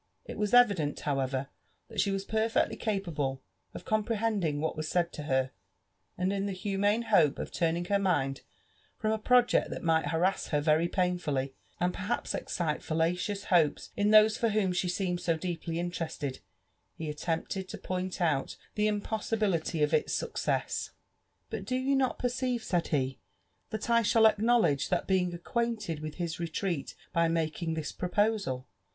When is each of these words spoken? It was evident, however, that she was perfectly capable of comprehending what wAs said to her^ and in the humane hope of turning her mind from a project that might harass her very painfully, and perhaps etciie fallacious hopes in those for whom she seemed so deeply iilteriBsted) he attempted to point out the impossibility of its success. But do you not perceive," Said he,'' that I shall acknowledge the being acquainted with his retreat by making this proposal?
It 0.25 0.39
was 0.39 0.51
evident, 0.51 1.01
however, 1.01 1.49
that 1.87 2.01
she 2.01 2.09
was 2.09 2.25
perfectly 2.25 2.75
capable 2.75 3.39
of 3.75 3.85
comprehending 3.85 4.59
what 4.59 4.75
wAs 4.75 4.87
said 4.87 5.13
to 5.13 5.21
her^ 5.25 5.51
and 6.17 6.33
in 6.33 6.47
the 6.47 6.53
humane 6.53 7.03
hope 7.03 7.37
of 7.37 7.51
turning 7.51 7.85
her 7.85 7.99
mind 7.99 8.41
from 8.97 9.11
a 9.11 9.19
project 9.19 9.69
that 9.69 9.83
might 9.83 10.07
harass 10.07 10.47
her 10.47 10.59
very 10.59 10.87
painfully, 10.87 11.53
and 11.79 11.93
perhaps 11.93 12.33
etciie 12.33 12.81
fallacious 12.81 13.43
hopes 13.49 13.91
in 13.95 14.09
those 14.09 14.37
for 14.39 14.49
whom 14.49 14.73
she 14.73 14.89
seemed 14.89 15.21
so 15.21 15.37
deeply 15.37 15.75
iilteriBsted) 15.75 16.39
he 16.95 17.07
attempted 17.07 17.69
to 17.69 17.77
point 17.77 18.19
out 18.19 18.57
the 18.73 18.87
impossibility 18.87 19.83
of 19.83 19.93
its 19.93 20.13
success. 20.13 20.89
But 21.51 21.63
do 21.63 21.75
you 21.75 21.95
not 21.95 22.17
perceive," 22.17 22.63
Said 22.63 22.87
he,'' 22.87 23.19
that 23.69 23.87
I 23.87 24.01
shall 24.01 24.25
acknowledge 24.25 24.89
the 24.89 25.03
being 25.05 25.31
acquainted 25.35 25.99
with 25.99 26.15
his 26.15 26.39
retreat 26.39 26.95
by 27.13 27.27
making 27.27 27.75
this 27.75 27.91
proposal? 27.91 28.65